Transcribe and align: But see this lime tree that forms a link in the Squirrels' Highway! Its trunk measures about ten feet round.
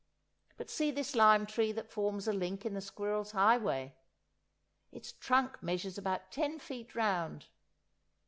But 0.57 0.71
see 0.71 0.89
this 0.89 1.13
lime 1.15 1.45
tree 1.45 1.71
that 1.73 1.91
forms 1.91 2.27
a 2.27 2.33
link 2.33 2.65
in 2.65 2.73
the 2.73 2.81
Squirrels' 2.81 3.33
Highway! 3.33 3.93
Its 4.91 5.11
trunk 5.11 5.61
measures 5.61 5.99
about 5.99 6.31
ten 6.31 6.57
feet 6.57 6.95
round. 6.95 7.45